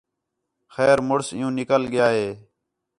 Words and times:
خیر 0.73 0.97
مُڑس 1.07 1.27
عیوں 1.37 1.51
نِکل 1.59 1.81
ڳِیا 1.91 2.07
ہِے 2.15 2.27